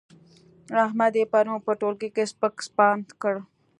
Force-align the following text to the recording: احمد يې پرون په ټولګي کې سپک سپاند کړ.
احمد 0.83 1.13
يې 1.19 1.25
پرون 1.31 1.59
په 1.65 1.71
ټولګي 1.79 2.09
کې 2.15 2.23
سپک 2.31 2.55
سپاند 2.67 3.05
کړ. 3.21 3.35